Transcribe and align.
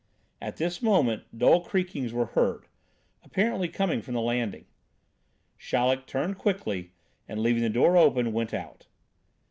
At 0.41 0.57
this 0.57 0.81
moment 0.81 1.25
dull 1.37 1.61
creakings 1.63 2.11
were 2.11 2.25
heard, 2.33 2.65
apparently 3.21 3.67
coming 3.69 4.01
from 4.01 4.15
the 4.15 4.19
landing. 4.21 4.65
Chaleck 5.59 6.07
turned 6.07 6.39
quickly, 6.39 6.93
and, 7.27 7.39
leaving 7.39 7.61
the 7.61 7.69
door 7.69 7.95
open, 7.97 8.33
went 8.33 8.51
out. 8.51 8.87